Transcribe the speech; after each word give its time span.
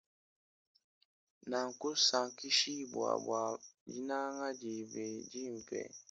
Na 1.49 1.61
kusankishibwa 1.79 3.09
bwa 3.23 3.43
dinanga 3.89 4.47
diebe 4.59 5.05
dimpe. 5.31 5.81